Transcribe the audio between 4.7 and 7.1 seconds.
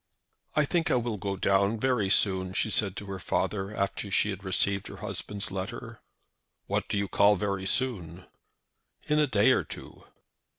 her husband's letter. "What do you